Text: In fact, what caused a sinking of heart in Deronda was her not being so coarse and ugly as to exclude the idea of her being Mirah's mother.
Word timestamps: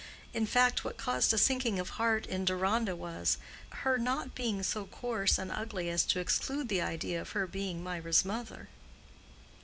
In 0.33 0.47
fact, 0.47 0.83
what 0.83 0.97
caused 0.97 1.31
a 1.31 1.37
sinking 1.37 1.77
of 1.77 1.89
heart 1.89 2.25
in 2.25 2.43
Deronda 2.43 2.95
was 2.95 3.37
her 3.83 3.99
not 3.99 4.33
being 4.33 4.63
so 4.63 4.87
coarse 4.87 5.37
and 5.37 5.51
ugly 5.51 5.91
as 5.91 6.05
to 6.05 6.19
exclude 6.19 6.69
the 6.69 6.81
idea 6.81 7.21
of 7.21 7.33
her 7.33 7.45
being 7.45 7.83
Mirah's 7.83 8.25
mother. 8.25 8.67